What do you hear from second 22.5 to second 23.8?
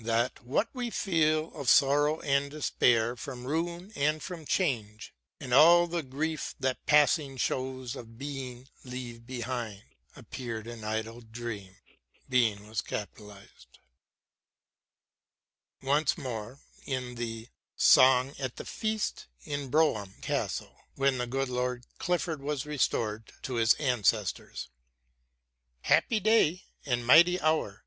restored to his